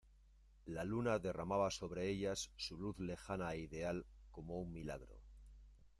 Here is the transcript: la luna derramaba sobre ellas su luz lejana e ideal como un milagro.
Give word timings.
la 0.65 0.83
luna 0.83 1.19
derramaba 1.19 1.69
sobre 1.69 2.09
ellas 2.09 2.49
su 2.55 2.75
luz 2.75 2.97
lejana 2.97 3.53
e 3.53 3.59
ideal 3.59 4.03
como 4.31 4.57
un 4.59 4.73
milagro. 4.73 5.13